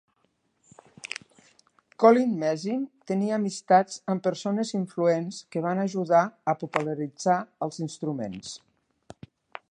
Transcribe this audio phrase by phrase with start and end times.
[2.03, 6.21] Collin-Mezin tenia amistats amb persones influents que van ajudar
[6.53, 8.55] a popularitzar els instruments.